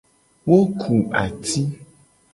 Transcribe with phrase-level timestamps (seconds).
[0.49, 1.59] Wo ku ati.